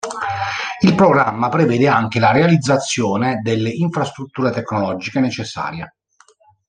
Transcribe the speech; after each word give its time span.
Il 0.79 0.95
programma 0.95 1.49
prevede 1.49 1.87
anche 1.87 2.19
la 2.19 2.31
realizzazione 2.31 3.41
delle 3.43 3.69
infrastrutture 3.69 4.49
tecnologiche 4.49 5.19
necessarie. 5.19 5.95